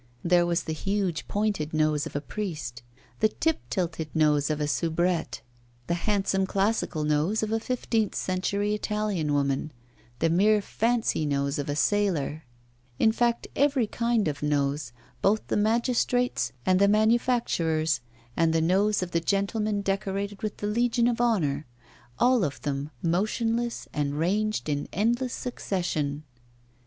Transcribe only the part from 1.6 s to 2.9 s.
nose of a priest,